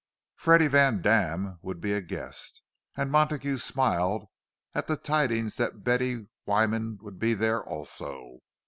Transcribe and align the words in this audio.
Freddie 0.35 0.65
Vandam 0.67 1.59
would 1.61 1.79
be 1.79 1.93
a 1.93 2.01
guest—and 2.01 3.11
Montague 3.11 3.57
smiled 3.57 4.29
at 4.73 4.87
the 4.87 4.97
tidings 4.97 5.57
that 5.57 5.83
Betty 5.83 6.25
Wyman 6.47 6.97
would 7.03 7.19
be 7.19 7.35
there 7.35 7.63
also. 7.63 8.39